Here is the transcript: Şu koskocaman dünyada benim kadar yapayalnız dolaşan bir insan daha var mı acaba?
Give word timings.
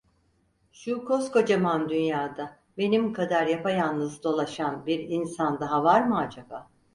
Şu 0.71 1.05
koskocaman 1.05 1.89
dünyada 1.89 2.57
benim 2.77 3.13
kadar 3.13 3.47
yapayalnız 3.47 4.23
dolaşan 4.23 4.85
bir 4.85 4.99
insan 4.99 5.59
daha 5.59 5.83
var 5.83 6.01
mı 6.07 6.17
acaba? 6.17 6.69